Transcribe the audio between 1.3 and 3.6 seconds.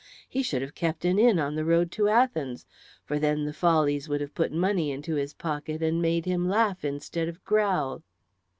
on the road to Athens, for then the